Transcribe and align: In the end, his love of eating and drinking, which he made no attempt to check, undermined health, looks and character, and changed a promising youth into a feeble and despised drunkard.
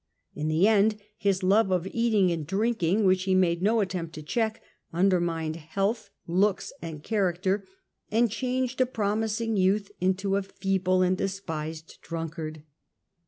In 0.33 0.47
the 0.47 0.67
end, 0.67 0.99
his 1.15 1.43
love 1.43 1.69
of 1.69 1.85
eating 1.85 2.31
and 2.31 2.47
drinking, 2.47 3.05
which 3.05 3.25
he 3.25 3.35
made 3.35 3.61
no 3.61 3.81
attempt 3.81 4.15
to 4.15 4.23
check, 4.23 4.59
undermined 4.91 5.57
health, 5.57 6.09
looks 6.25 6.73
and 6.81 7.03
character, 7.03 7.67
and 8.09 8.31
changed 8.31 8.81
a 8.81 8.87
promising 8.87 9.57
youth 9.57 9.91
into 10.01 10.37
a 10.37 10.41
feeble 10.41 11.03
and 11.03 11.15
despised 11.15 11.99
drunkard. 12.01 12.63